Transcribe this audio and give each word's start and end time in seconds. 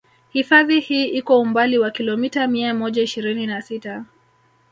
Hifadhi 0.29 0.79
hii 0.79 1.05
iko 1.07 1.39
umbali 1.41 1.77
wa 1.79 1.91
kilometa 1.91 2.47
mia 2.47 2.73
moja 2.73 3.01
ishirini 3.03 3.47
na 3.47 3.61
sita 3.61 4.05